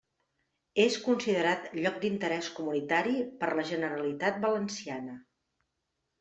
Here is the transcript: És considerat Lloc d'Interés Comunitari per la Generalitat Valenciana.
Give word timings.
És 0.85 0.95
considerat 1.07 1.67
Lloc 1.79 1.99
d'Interés 2.05 2.49
Comunitari 2.61 3.15
per 3.43 3.51
la 3.61 3.67
Generalitat 3.75 4.43
Valenciana. 4.49 5.21